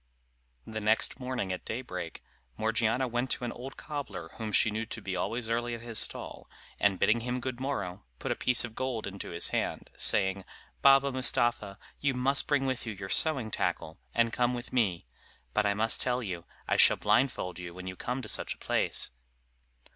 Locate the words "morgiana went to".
2.57-3.43